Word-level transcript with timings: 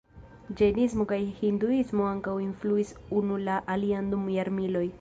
Ĝajnismo 0.61 1.05
kaj 1.11 1.19
Hinduismo 1.41 2.07
ankaŭ 2.13 2.35
influis 2.47 2.95
unu 3.21 3.39
la 3.49 3.59
alian 3.75 4.13
dum 4.15 4.29
jarmiloj. 4.39 4.87